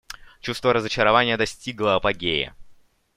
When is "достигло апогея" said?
1.37-2.55